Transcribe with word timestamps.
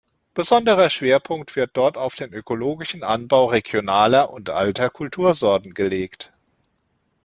Besonderer 0.33 0.89
Schwerpunkt 0.89 1.55
wird 1.55 1.77
dort 1.77 1.95
auf 1.95 2.15
den 2.15 2.33
ökologischen 2.33 3.03
Anbau 3.03 3.45
regionaler 3.45 4.31
und 4.31 4.49
alter 4.49 4.89
Kultursorten 4.89 5.75
gelegt. 5.75 6.33